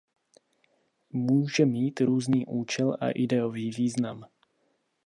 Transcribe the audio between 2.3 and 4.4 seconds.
účel a ideový význam.